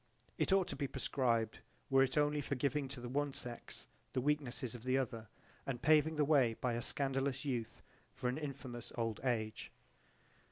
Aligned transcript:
"It 0.39 0.51
ought 0.51 0.67
to 0.69 0.75
be 0.75 0.87
proscribed 0.87 1.59
were 1.91 2.01
it 2.01 2.17
only 2.17 2.41
for 2.41 2.55
its 2.55 2.59
giving 2.61 2.87
to 2.87 2.99
the 2.99 3.07
one 3.07 3.33
sex 3.33 3.87
the 4.13 4.19
weaknesses 4.19 4.73
of 4.73 4.83
the 4.83 4.97
other 4.97 5.27
and 5.63 5.79
paving 5.79 6.15
the 6.15 6.25
way 6.25 6.55
by 6.55 6.73
a 6.73 6.81
scandalous 6.81 7.45
youth 7.45 7.83
for 8.11 8.27
an 8.27 8.39
infamous 8.39 8.91
old 8.95 9.19
age." 9.23 9.71